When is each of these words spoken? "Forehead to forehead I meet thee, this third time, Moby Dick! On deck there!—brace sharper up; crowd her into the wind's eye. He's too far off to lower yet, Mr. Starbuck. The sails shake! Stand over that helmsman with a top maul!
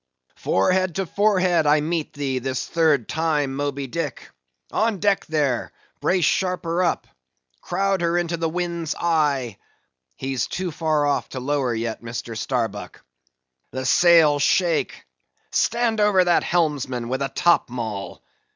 "Forehead 0.37 0.95
to 0.95 1.05
forehead 1.05 1.67
I 1.67 1.79
meet 1.79 2.11
thee, 2.13 2.39
this 2.39 2.65
third 2.65 3.07
time, 3.07 3.55
Moby 3.55 3.85
Dick! 3.85 4.31
On 4.71 4.97
deck 4.97 5.27
there!—brace 5.27 6.25
sharper 6.25 6.81
up; 6.81 7.05
crowd 7.61 8.01
her 8.01 8.17
into 8.17 8.35
the 8.35 8.49
wind's 8.49 8.95
eye. 8.97 9.59
He's 10.15 10.47
too 10.47 10.71
far 10.71 11.05
off 11.05 11.29
to 11.29 11.39
lower 11.39 11.75
yet, 11.75 12.01
Mr. 12.01 12.35
Starbuck. 12.35 13.05
The 13.73 13.85
sails 13.85 14.41
shake! 14.41 15.05
Stand 15.51 15.99
over 16.01 16.23
that 16.23 16.43
helmsman 16.43 17.07
with 17.07 17.21
a 17.21 17.29
top 17.29 17.69
maul! 17.69 18.23